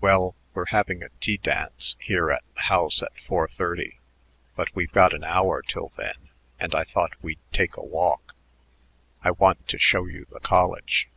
[0.00, 3.98] "Well, we're having a tea dance here at the house at four thirty;
[4.54, 8.34] but we've got an hour till then, and I thought we'd take a walk.
[9.22, 11.10] I want to show you the college."